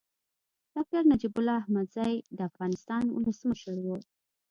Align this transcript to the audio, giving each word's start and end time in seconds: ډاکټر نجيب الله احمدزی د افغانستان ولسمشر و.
ډاکټر 0.73 1.03
نجيب 1.11 1.33
الله 1.39 1.57
احمدزی 1.61 2.13
د 2.37 2.39
افغانستان 2.49 3.03
ولسمشر 3.09 3.75
و. 3.85 3.87